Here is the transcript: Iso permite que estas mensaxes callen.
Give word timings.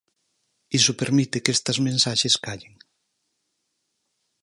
Iso 0.79 0.99
permite 1.01 1.41
que 1.43 1.53
estas 1.57 1.77
mensaxes 1.87 2.35
callen. 2.45 2.73